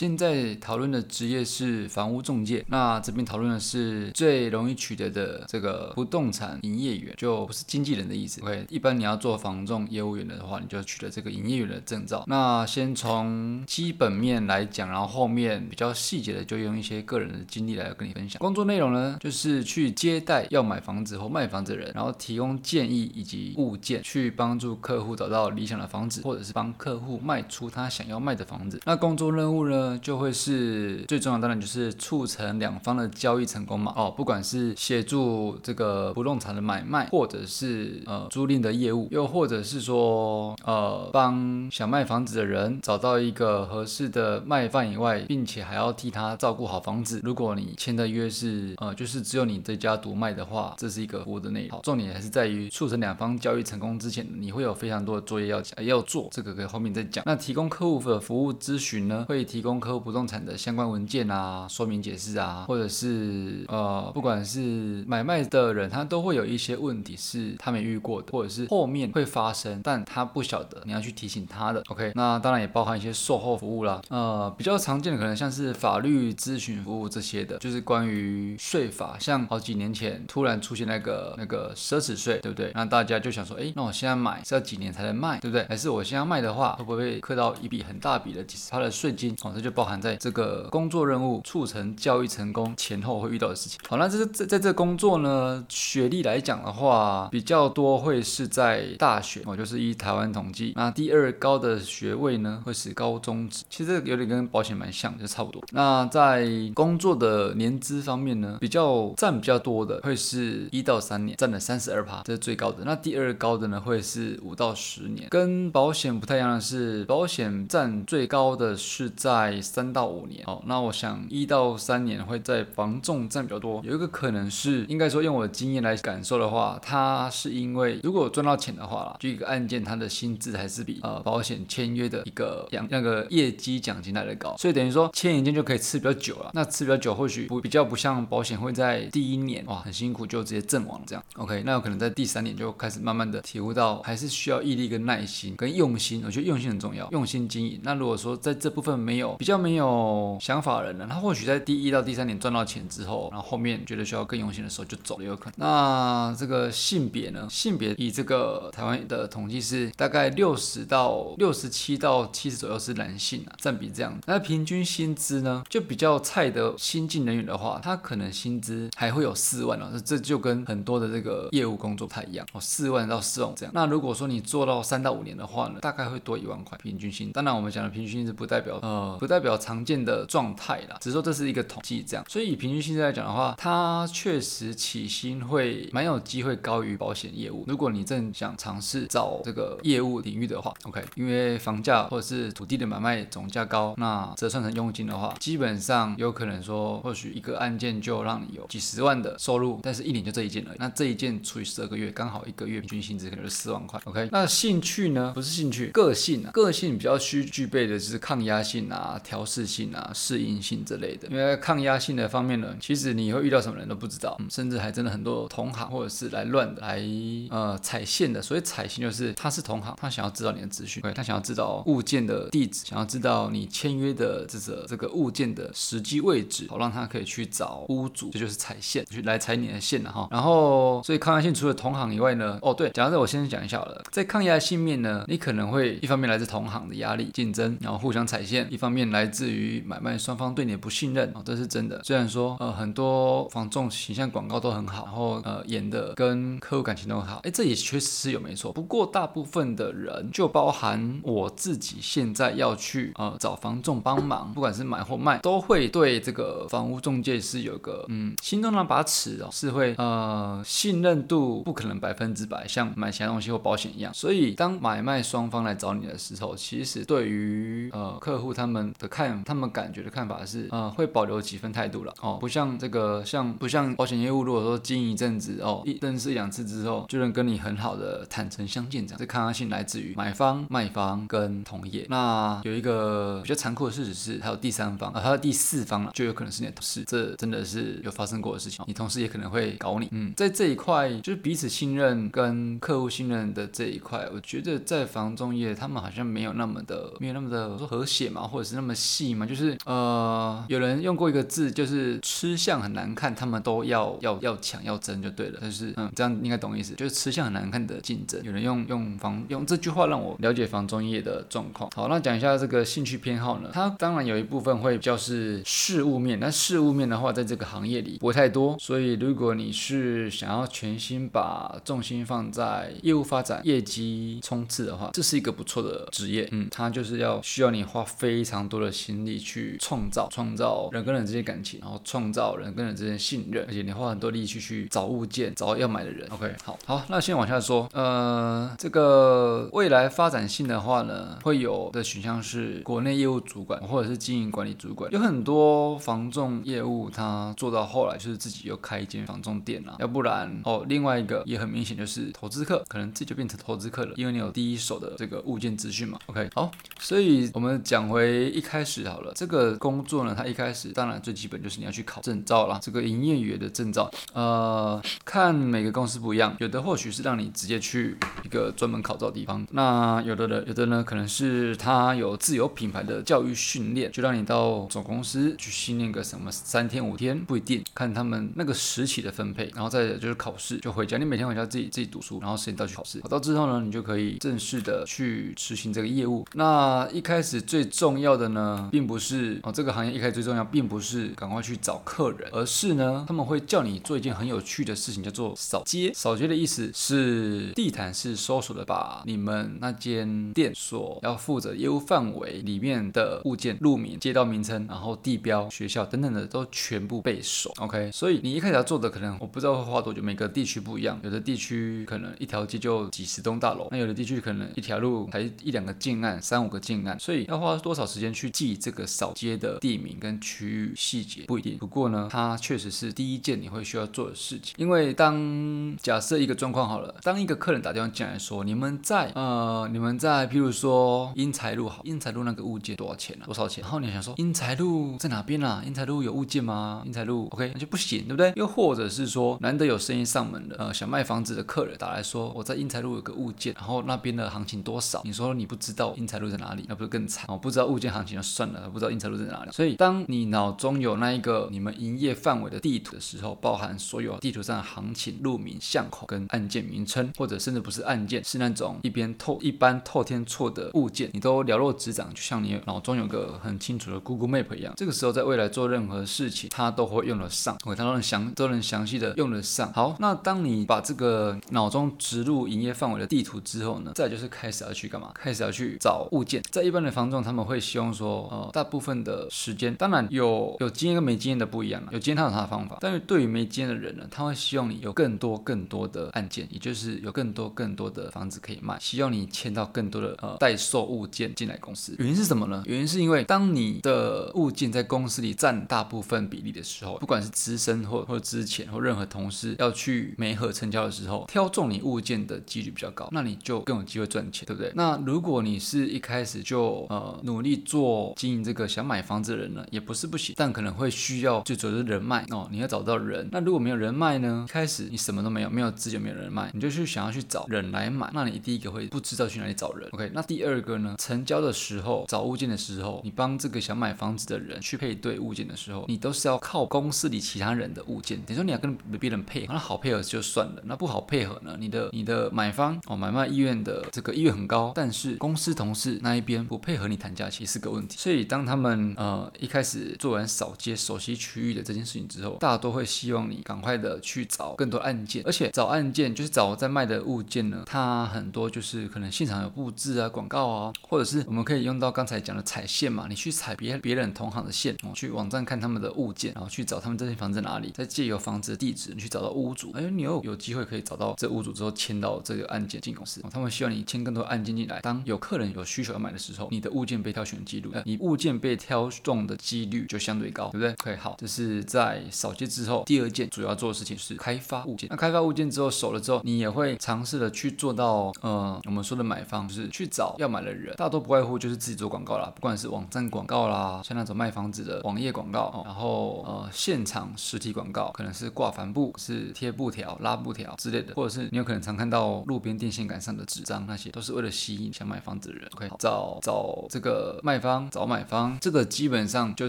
[0.00, 8.40] 现在讨论的职业是房屋中介，那这边讨论的是最容易取得的这个不动产营业员，就不是经纪人的意思。
[8.40, 12.24] OK，一般你要做房仲业务员的话，你就取得这个营业员的证照。
[12.26, 18.40] 那先从基本面来讲，然后后面比较细节的就用一些个人的经历来跟你分享。
[18.40, 28.80] 工作内容呢，就是去接待要买房子或卖房子的人，然后提供建议以及物件，去帮助客户找到理想的房子，或者是帮客户卖出他想要卖的房子。
[28.86, 33.92] 那工作任务呢，就会是最重要，当然就是促成两方的交易成功嘛。
[33.96, 47.20] 哦，不管是协助这个不动产的买卖，或者是呃租赁的业务，又或者是说呃帮想卖房子的人找到一个合适的卖方以外，并且还要替他照顾好房子。
[47.22, 51.80] 如果你签的约是呃就是只有你这家独卖的话，这是一个服务的内容。
[51.82, 57.24] 重点还是在于促成两方交易成功之前，你会有非常多的作业要要做，这个可以后面再讲。
[57.26, 71.82] 那提供客户的服务咨询呢，会提供客户不动产的相关文件啊、说明解释啊，或者是呃不管是买卖的人，他都会有一些问题是他没遇过的，或者是后面会发生，但他不晓得，你要去提醒他的。
[71.88, 82.70] OK，那当然也包含一些售后服务啦，呃比较常见的可能像是法律咨询服务这些的，就是关于税法，像好几年前突然出现那个那个奢侈税，对不对？
[82.74, 85.64] 那大家就想说，哎，那我现在买是要几年才能卖，对不对？
[85.68, 89.36] 还是我现在卖的话，会不会刻到一笔很大笔的几十趴的税金？
[89.42, 93.78] 哦，就包含在这个工作任务促成教育成功前后会遇到的事情。
[93.88, 103.64] 好，那这是在在这工作呢，学历来讲的话，比较多会是在大学，哦，就是依台湾统计，那第二高的学位呢，会是高中职。
[103.68, 105.62] 其实这个有点跟保险蛮像，就差不多。
[105.72, 112.84] 那在工作的年资方面呢，比较占比较多的会是一到三年，占了三十二趴，这是最高的。
[112.84, 115.28] 那第二高的呢，会是五到十年。
[115.30, 120.44] 跟保险不太一样的是，保险占最高的是在三到五年。
[120.46, 123.80] 哦，那我想一到三年会在房仲占比较多。
[123.82, 136.50] 有一个可能是，应该说用我的经验来感受的话，它是因为如果赚到钱的话啦，就一个案件它的薪资还是比呃保险签约的一个奖那个业绩奖金来的高，所以等于说签一件就可以吃比较久了。
[136.52, 141.24] 那吃比较久，或许不比较不像保险会在第一年哇很辛苦就直接阵亡这样。
[141.36, 146.22] OK，那有可能在第三年就开始慢慢的体悟到，还是需要毅力跟耐心跟用心。
[146.26, 147.80] 我觉得用心很重要，用心经营。
[147.82, 155.54] 那如果说在这部分没有比较没有想法的人呢，他或许在第一到第三年赚到钱之后，然后后面觉得需要更用心的时候就走了，有可能。
[155.56, 157.48] 那这个性别呢？
[157.48, 164.14] 性别以这个台湾的统计是大概 六十到六十七到七十左右是男性啊，占比这样。
[164.26, 173.72] 那平均薪资呢，就比较菜的新进人员的话，他可能薪资还会有四万哦，这就跟很多的这个业务工作不太一样哦，四万到四万这样。
[173.74, 177.32] 那如果说你做到三到五年的话呢，大概会多一万块平均薪。
[177.32, 182.26] 当然我们讲的平均薪资不代表呃不代表常见的状态啦，只是说这是一个统计这样。
[182.28, 187.64] 所以以平均薪资来讲的话，它确实起薪会蛮有机会高于保险业务。
[187.68, 200.76] 如果你正想尝试找这个业务领域的话，OK，因为房价或者是土地的买卖总价高，那折算成佣金的话，基本上有可能说或许一个案件就让你有几十万的收入，但是一年就这一件而已。
[200.80, 204.00] 那这一件除以十二个月，刚好一个月平均薪资可能是四万块。
[204.04, 205.30] OK，那兴趣呢？
[205.34, 211.28] 不是兴趣，个性啊，个性比较需具备的就是抗压性啊、调试性啊、适应性之类的。
[211.28, 217.02] 因为抗压性的方面呢，其实你会遇到什么人都不知道，甚至还真的很多同行或者是来乱、来
[217.50, 218.40] 呃踩线的。
[218.42, 230.28] 所以踩线就是他是同行，他想要知道你的资讯，对，他想要知道物件的地址，想要知道你签约的这个这个物件的实际位置，好让他可以去找屋主，这就是踩线，去来踩你的线了哈。
[230.30, 242.00] 然后，所以抗压性除了同行以外呢，哦对，讲到这我先讲一下好了，在抗压性面呢，你可能会一方面来自同行的压力竞争，然后互相踩线；一方面来自于买卖双方对你的不信任，哦，这是真的。
[242.04, 248.72] 虽然说呃很多房仲形象广告都很好，然后呃演的跟客户感情都很好，哎，这也确实是有没错。
[248.72, 264.12] 不过大部分的人，就包含我自己，现在要去呃找房仲帮忙，不管是买或卖，都会对这个房屋中介是有个嗯心中那把尺哦，是会呃信任度不可能百分之百像买其他东西或保险一样。
[264.14, 282.06] 所以当买卖双方来找你的时候，其实对于呃客户他们的看，他们感觉的看法是呃会保留几分态度了哦，不像这个像不像保险业务，如果说经营一阵子哦，一认识两次之后就能跟你很好的坦诚相见这样，这抗压性来自于买方、卖方跟同业。
[282.08, 288.84] 那有一个比较残酷的事实是，还有第三方啊，还有第四方了，就有可能是你的同事，这真的是有发生过的事情。
[288.86, 299.46] 你同事也可能会搞你，嗯，在这一块就是彼此信任跟客户信任的这一块，我觉得在房中业他们好像没有那么的没有那么的说和谐嘛，或者是那么么细吗？
[299.46, 305.58] 就是呃，有人用过一个字，就是吃相很难看，他们都要要要抢要争就对了。
[305.60, 308.42] 但是嗯，这样应该懂意思，就是吃相很难看的竞争。
[308.42, 311.88] 有人用用房用这句话让我了解房中业的状况。
[311.94, 318.76] 好，那讲一下这个兴趣偏好呢，它当然有一部分会比较是事物面，那事物面的话，在这个行业里不会太多。
[318.80, 326.48] 所以如果你是想要全心把重心放在业务发展、业绩冲刺的话，这是一个不错的职业。
[326.50, 336.28] 嗯，它就是要需要你花非常多的心力去创造、创造人跟人之间感情，然后创造人跟人之间信任，而且你花很多力气去找物件、找要买的人。
[336.30, 337.88] OK，好，好，那先往下说。
[337.92, 345.10] 呃，这个未来发展性的话呢，会有的选项是国内业务主管或者是经营管理主管。
[345.12, 356.18] 有很多房仲业务，他做到后来就是自己又开一间房仲店啊，要不然哦，另外一个也很明显就是投资客，可能自己就变成投资客了，因为你有第一手的这个物件资讯嘛。
[356.26, 356.70] OK，好，
[357.00, 386.46] 所以我们讲回一开始好了，这个工作呢，它一开始当然最基本就是你要去考证照啦，这个营业员的证照，呃，看每个公司不一样，有的或许是让你直接去一个专门考照的地方，那有的人有的呢，可能是他有自有品牌的教育训练，就让你到总公司去训练个什么三天五天，不一定，看他们那个时期的分配，然后再就是考试就回家，你每天回家自己自己读书，然后时间到去考试，考到之后呢，你就可以正式的去执行这个业务。
[386.52, 396.12] 那一开始最重要的呢，并不是哦这个行业一开始最重要，并不是赶快去找客人，而是呢他们会叫你做一件很有趣的事情，叫做扫街。
[396.14, 407.72] 扫街的意思是地毯式搜索的，把你们那间店所要负责业务范围里面的物件、路名、街道名称，然后地标、学校等等的都全部背熟。
[407.78, 421.76] OK，所以你一开始要做的可能我不知道会花多久，每个地区不一样，有的地区可能一条街就几十栋大楼，那有的地区可能一条路才一两个近岸、三五个近岸，所以要花多少时间去去记这个扫街的地名跟区域细节不一定。
[421.76, 433.44] 不过呢，它确实是第一件你会需要做的事情，因为当假设一个状况好了，当一个客人打电话进来说，你们在呃你们在譬如说英才路好，英才路那个物件多少钱啊？
[433.44, 433.82] 多少钱？
[433.82, 435.82] 然后你想说英才路在哪边啊？
[435.86, 437.02] 英才路有物件吗？
[437.04, 438.52] 英才路 OK 那就不行，对不对？
[438.56, 445.20] 又或者是说难得有生意上门的，呃想卖房子的客人打来说，我在英才路有个物件，然后那边的行情多少？
[445.24, 447.44] 你说你不知道英才路在哪里，那不是更惨？
[447.48, 449.70] 哦，不知道物件行情就算了，不知道英才路在哪里。
[449.72, 464.94] 所以当你脑中有那一个你们营业范围的地图的时候，包含所有地图上行情、路名、巷口跟案件名称，或者甚至不是案件，是那种一边透一般透天错的物件，你都了若指掌，就像你脑中有个很清楚的 Google Map 一样。
[464.96, 469.92] 这个时候在未来做任何事情，它都会用得上，OK，它都能详都能详细的用得上。
[469.92, 475.30] 好，那当你把这个脑中植入营业范围的地图之后呢，再就是开始要去干嘛？
[475.34, 476.62] 开始要去找物件。
[476.70, 492.14] 在一般的房仲，他们会希望说，呃，大部分的时间，当然有有经验跟没经验的不一样了，有经验他有他的方法，但是对于没经验的人呢，他会希望你有更多更多的案件，也就是有更多更多的房子可以卖，希望你签到更多的呃代售物件进来公司。
[492.18, 492.82] 原因是什么呢？
[492.86, 504.92] 原因是因为当你的物件在公司里占大部分比例的时候，不管是资深或或之前或任何同事要去媒合成交的时候，挑中你物件的几率比较高，那你就更有机会赚钱，对不对？
[504.94, 513.48] 那如果你是一开始就呃努力做经营这个想买房子的人呢，也不是不行，但可能会需要最主要人脉哦，你要找到人。
[513.52, 514.66] 那如果没有人脉呢？
[514.68, 520.08] 开始你什么都没有，没有资源，没有人脉，你就去想要去找人来买，那你第一个会不知道去哪里找人。
[520.12, 521.14] OK，那第二个呢？
[521.18, 531.76] 成交的时候找物件的时候，你帮这个想买房子的人去配对物件的时候，你都是要靠公司里其他人的物件，等于说你要跟别人配合，那好配合就算了，那不好配合呢？
[531.78, 538.16] 你的你的买方哦买卖意愿的这个意愿很高，但是公司同事那一边不配合你谈价，其实是个问题。
[538.18, 575.08] 所以当他们呃一开始做完扫街、熟悉区域的这件事情之后，大家都会希望你赶快的去找更多案件，而且找案件就是找在卖的物件呢，它很多就是可能现场有布置啊、广告啊，或者是我们可以用到刚才讲的踩线嘛，你去踩别别人同行的线，哦，去网站看他们的物件，然后去找他们这间房子在哪里，再借由房子的地址，你去找到屋主，哎，你又有机会可以找到这屋主之后签到这个案件进公司，他们希望你签更多案件进来，当有客人有需求要买的时候，你的物件被挑选记录，呃，你物件被挑中的几率就相对高，对不对？OK，好，这是在扫街之后第二件主要做的事情是开发物件。
[575.10, 595.68] 那开发物件之后熟了之后，你也会尝试的去做到，呃，我们说的买方就是去找要买的人，大多不外乎就是自己做广告啦，不管是网站广告啦，像那种卖房子的网页广告，然后呃现场实体广告，可能是挂帆布、是贴布条、拉布条之类的，或者是你有可能常看到路边电线杆上的纸张，那些都是为了吸引想买房子的人。
[595.74, 597.69] OK，找找这个卖方。
[597.70, 599.68] 方、找买方，这个基本上就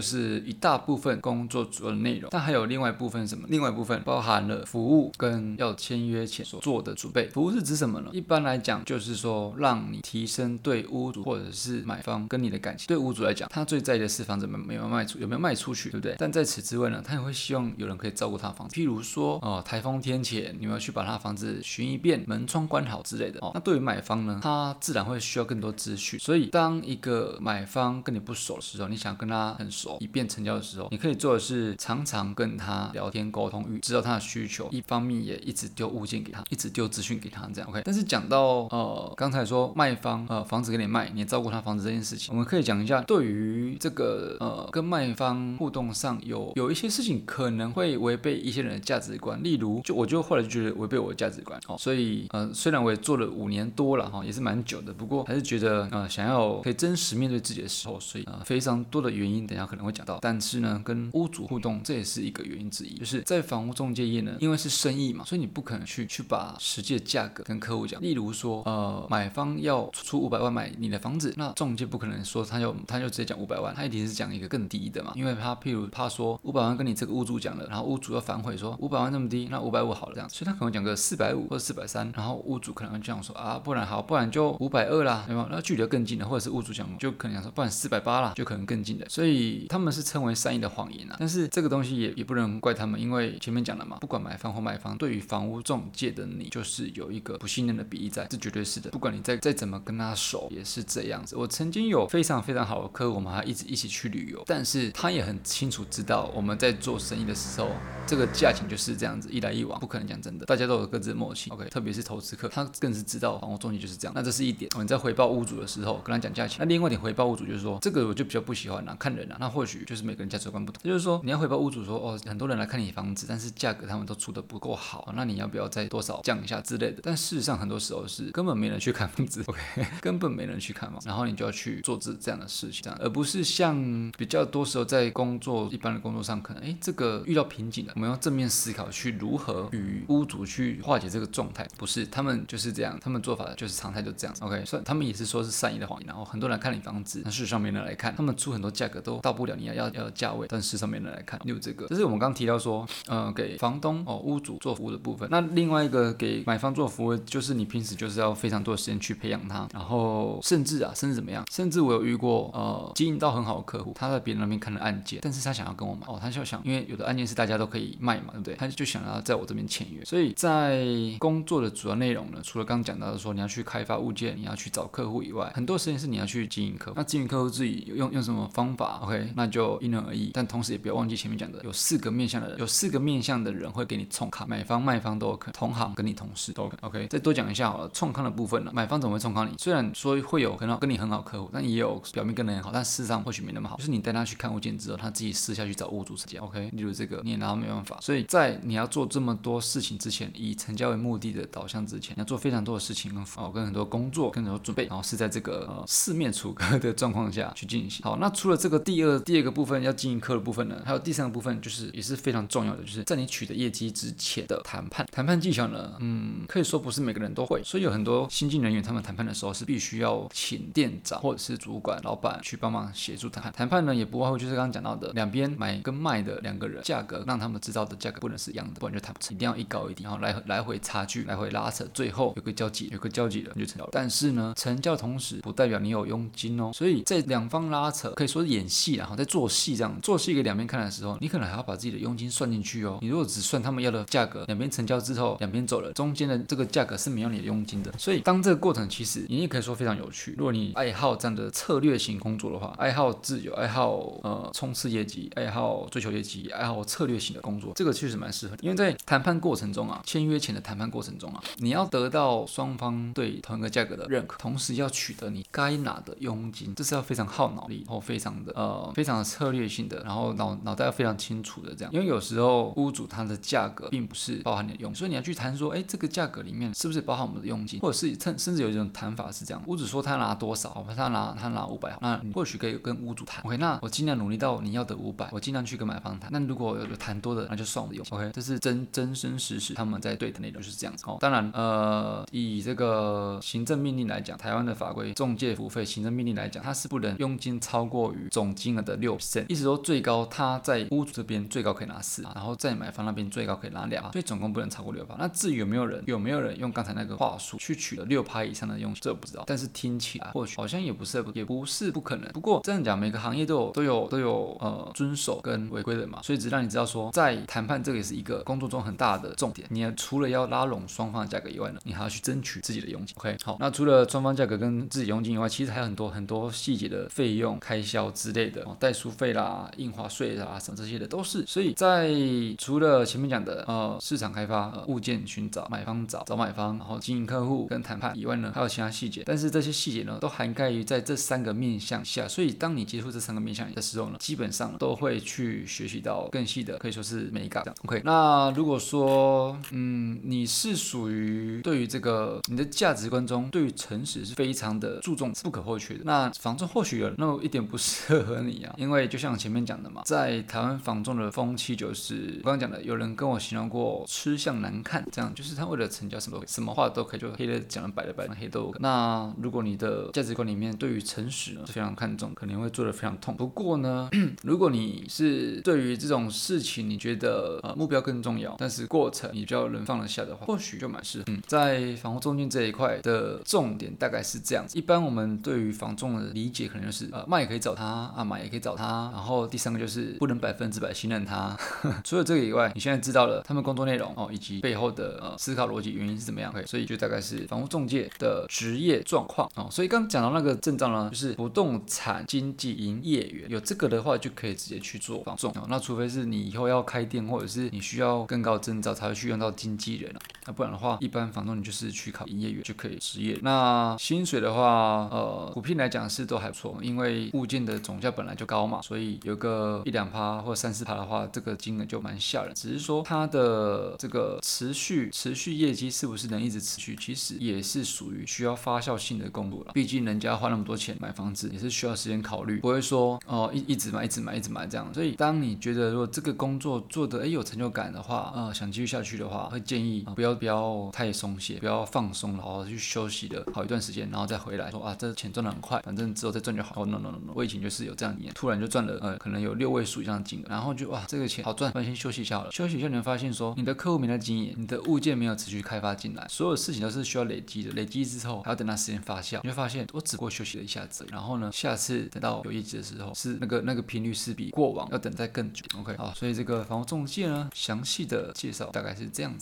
[0.00, 2.28] 是一大部分工作主要的内容。
[2.32, 3.46] 但还有另外一部分什么？
[3.48, 7.28] 另外一部分包含了服务跟要签约前所做的准备。
[7.28, 8.10] 服务是指什么呢？
[8.12, 12.86] 一般来讲，就是说让你提升对屋主或者是买方跟你的感情。
[12.88, 16.16] 对屋主来讲，他最在意的是房子没没有卖出，有没有卖出去，对不对？
[16.18, 18.74] 但在此之外呢，他也会希望有人可以照顾他房子。
[18.74, 23.38] 譬如说，哦，台风天前，你们要去把他房子巡一遍，门窗关好之类的。
[23.40, 26.18] 哦，那对于买方呢，他自然会需要更多资讯。
[26.20, 34.68] 所以，当一个买方跟你不熟的时候，你想跟他很熟，以便成交的时候，你可以做的是常常跟他聊天沟通，知道他的需求。
[34.70, 37.82] 一方面也一直丢物件给他，一直丢资讯给他，这样 OK。
[37.84, 85.48] 但是讲到呃，刚才说卖方呃房子给你卖，你照顾他房子这件事情，我们可以讲一下，对于这个呃跟卖方互动上有有一些事情可能会违背一些人的价值观，例如就我就后来就觉得违背我的价值观，哦，所以呃虽然我也做了五年多了哈，也是蛮久的，不过还是觉得呃想要可以真实面对自己的事候，所以呃非常多的原因，等下可能会讲到，但是呢跟屋主互动这也是一个原因之一，就是在房屋中介业呢，因为是生意嘛，所以你不可能去去把实际的价格跟客户讲，例如说呃买方要出五百万买你的房子，那中介不可能说他就他就直接讲五百万，他一定是讲一个更低的嘛，因为他譬如怕说五百万跟你这个屋主讲了，然后屋主要反悔说五百万那么低，那五百五好了这样，所以他可能讲个四百五或者四百三，然后屋主可能会这样说啊，不然好，不然就五百二啦，对吗？
[85.50, 91.16] 那距离更近的，或者是屋主讲就可能讲说，不然四百八啦，就可能更近的，所以他们是称为善意的谎言啊。
[91.18, 98.90] 但是这个东西也也不能怪他们，因为前面讲了嘛，不管买方或卖方，对于房屋中介的你就是有一个不信任的比例在，这绝对是的。
[98.90, 101.34] 不管你再再怎么跟他熟，也是这样子。
[101.36, 107.70] 我曾经有非常非常好的客户，我们还一直一起去旅游，但是他也很清楚知道我们在做生意的时候，
[108.06, 111.50] 这个价钱就是这样子，一来一往，不可能讲真的，大家都有各自的默契。
[111.50, 114.12] OK，特别是投资客，他更是知道房屋中介就是这样。
[114.14, 114.70] 那这是一点。
[114.78, 119.36] 你在回报屋主的时候跟他讲价钱，那另外一点回报屋主就是说，这个我就比较不喜欢啦，看人啦。
[119.40, 127.00] 那或许就是每个人价值观不同，就是说你要回报屋主说，哦，很多人来看你房子，但是价格他们都出的不够好，那你要不要再多少降一下之类的？
[127.02, 129.60] 但事实上很多时候是根本没人去看房子，OK，
[130.02, 130.98] 根本没人去看嘛。
[131.04, 168.54] 然后你就要去做这这样的事情，这样，而不是像比较多时候在工作一般的工作上，可能哎这个遇到瓶颈了，我们要正面思考去如何与屋主去化解这个状态，不是他们就是这样，他们做法就是常态就这样，OK，所以他们也是说是善意的谎言，然后很多人看你房子，但事实上没人来看，他们出很多价格都到不了你要要要的价位，但事上没人来看，例如这个，这是我们刚提到说，呃，给房东哦屋主做服务的部分，那另外一个给买方做服务，就是你平时就是要非常多的时间去培养他，然后甚至啊，甚至怎么样，甚至我有遇过呃经营到很好的客户，他在别人那边看了案件，但是他想要跟我买哦，他就想，因为有的案件是大家都可以卖嘛，对不对？
[168.54, 170.84] 他就想要在我这边签约，所以在
[171.18, 176.94] 工作的主要内容呢，除了刚讲到的说你要去开发物件，你要去找客户以外，很多时间是你要去经营客户。
[176.96, 180.30] 那经营客户户自己用用什么方法？OK，那就因人而异。
[180.34, 187.06] 但同时也不要忘记前面讲的，有四个面向的人，有四个面向的人会给你冲卡，买方卖方都有可，同行跟你同事都 OK。
[187.08, 189.54] 再多讲一下好了，冲康的部分呢，买方怎么会冲康你？
[189.58, 193.76] 虽然说会有很好跟你很好客户，但也有表面跟你很好，但事实上或许没那么好。
[193.76, 196.70] 就是你带他去看物件之后，他自己私下去找屋主成交，OK。
[196.72, 197.98] 例如这个你也拿他没办法。
[198.00, 208.02] 所以在你要做这么多事情之前，以成交为目的的导向之前，要做非常多的事情跟哦跟很多工作跟很多准备，然后是在这个四面楚歌的状况下去进行。
[208.04, 215.06] 好，那除了这个第二第二个部分要经营课的部分呢，还有第三个部分就是也是非常重要的，就是在你取得业绩之前的谈判。
[215.10, 223.52] 谈判技巧呢，嗯，可以说不是每个人都会，所以有很多新进人员他们谈判的时候是必须要请店长或者是主管、老板去帮忙协助谈判。
[223.52, 233.90] 谈判呢也不外乎就是刚刚讲到的，两边买跟卖的两个人价格让他们知道的价格不能是一样的，不然就谈不成，一定要一高一低，然后来来回差距来回拉扯，最后有个交集，有个交集了你就成交了。
[233.92, 242.98] 但是呢，成交的同时不代表你有佣金哦，所以在两方拉扯可以说是演戏然后在做戏这样做戏给两边看的时候，你可能还要把自己的佣金算进去哦。
[243.02, 247.92] 你如果只算他们要的价格，两边成交之后两边走了，中间的这个价格是没有你的佣金的。
[247.98, 250.34] 所以当这个过程其实你也可以说非常有趣。
[250.38, 253.92] 如果你爱好这样的策略型工作的话，爱好自由，爱好
[254.22, 258.62] 呃冲刺业绩，爱好追求业绩，爱好策略型的工作，这个确实蛮适合的。
[258.62, 271.92] 因为在谈判过程中啊，签约前的谈判过程中啊，你要得到双方对同一个价格的认可，同时要取得你该拿的佣金，这是要非常耗脑力，然后非常的呃非常的策略性的，然后脑脑袋要非常清楚的这样。
[271.92, 286.30] 因为有时候屋主他的价格并不是包含你的佣，所以你要去谈说，哎，这个价格里面是不是包含我们的佣金，或者是甚甚至有一种谈法是这样，屋主说他拿多少，他拿他拿五百，那你或许可以跟屋主谈，OK，那我尽量努力到你要的五百，我尽量去跟买方谈。
[286.32, 291.18] 那如果有谈多的，那就算我的佣，OK，这是真真真实实他们在对的内容就是这样子哦。
[291.20, 305.14] 当然，呃，以这个行政命令来讲，台湾的法规中介服务费行政命令来讲，它是不能佣金超过于总金额的六成意思说最高他在屋主这边最高可以拿四，然后在买方那边最高可以拿两，所以总共不能超过六趴。
[305.18, 312.30] 那至于有没有人有没有人用刚才那个话术去取了六趴以上的佣金，这不知道，但是听起来或许好像也不是也不是不可能。
[312.32, 319.66] 不过这样讲，每个行业都有都有都有呃遵守跟违规的嘛，所以只让你知道说，在谈判这个也是一个工作中很大的重点。
[319.70, 323.14] 你除了要拉拢双方的价格以外呢，你还要去争取自己的佣金。
[323.18, 331.44] OK，好，那除了双方价格跟自己佣金以外，其实还有很多很多细节的费用开销之类的，哦，代书费啦、印花税啦什么这些的都是。
[331.46, 332.10] 所以在
[332.58, 339.22] 除了前面讲的呃市场开发、呃物件寻找、买方找找买方，然后经营客户跟谈判以外呢，还有其他细节。
[339.24, 342.26] 但是这些细节呢，都涵盖于在这三个面向下。
[342.28, 347.62] 所以当你接触这三个面向的时候呢，基本上都会去学习到更细的，可以说是美感。
[347.84, 358.74] OK，那如果说嗯你是属于对于这个你的价值观中对于诚实是非常的注重、不可或缺的，那房仲或许有那么一点不适合你啊。
[358.78, 368.74] 因为就像前面讲的嘛，在台湾房仲的风气就是我刚刚讲的，有人跟我形容过吃相难看，这样就是他为了成交什么什么话都可以，就黑的讲了白的白的黑都。
[368.80, 373.36] 那如果你的价值观里面对于诚实呢是非常看重，可能会做的非常痛。
[373.36, 374.08] 不过呢，
[374.42, 381.24] 如果你是对于这种事情你觉得呃目标更重要，但是过程你比较能放得下的话，或许就蛮适合。
[381.28, 384.78] 嗯，在房屋中介这一块的重点大概是这样子。
[384.78, 387.84] 一般我们对于房仲的理解可能就是呃卖也可以找他，
[388.16, 391.56] 啊买也可以找他，然后第三个就是不能百分之百信任他。
[392.04, 399.68] 除了这个以外，你现在知道了他们工作内容哦，以及背后的呃思考逻辑原因是怎么样，所以就大概是房屋中介的职业状况哦。
[399.70, 405.66] 所以刚讲到那个证照呢，就是不动产经纪营业员，有这个的话就可以直接去做房仲哦。
[405.68, 413.38] 那除非是你以后要开店，或者是你需要更高证照才会去用到经纪人啊，那不然的话，一般房仲你就是去考营业员就可以执业。
[413.42, 422.54] 那薪水的话，呃，普遍来讲是都还错，因为物件的总价本来就高嘛，所以有个一两趴或三四趴的话，这个金额就蛮吓人。
[422.54, 429.72] 只是说它的这个持续持续业绩是不是能一直持续，其实也是属于需要发酵性的工作了。
[429.72, 434.92] 毕竟人家花那么多钱买房子，也是需要时间考虑，不会说哦一一直买一直买一直买这样。
[434.92, 446.82] 所以当你觉得如果这个工作做的哎有成就感的话，呃想继续下去的话，会建议不要不要太松懈，不要放松了，好好去休息的好一段时间，然后再回来说啊这钱赚的很快，反正之后再赚就好。
[446.82, 452.50] 哦 no no no no，我以前就是有这样一年，突然就赚了呃可能有六位数以上的金额，然后就哇这个钱好赚，那先休息一下了。
[452.50, 465.64] 休息一下你会发现说你的客户没在经营，你的物件没有持续开发进来，所有事情都是需要累积的，累积之后还要等它时间发酵，你会发现我只不过休息了一下子，然后呢下次等到有业绩的时候，是那个那个频率是比过往要等待更久。
[465.78, 469.40] OK 好，所以这个房屋中介呢详细的介绍大概是这样子。